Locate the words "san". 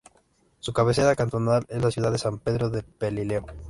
2.17-2.39